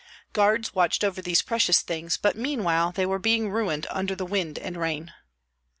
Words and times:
Guards 0.33 0.73
watched 0.73 1.03
over 1.03 1.21
these 1.21 1.43
precious 1.43 1.81
things, 1.83 2.17
but 2.17 2.35
meanwhile 2.35 2.91
they 2.91 3.05
were 3.05 3.19
being 3.19 3.51
ruined 3.51 3.85
under 3.91 4.15
the 4.15 4.25
wind 4.25 4.57
and 4.57 4.75
rain. 4.75 5.13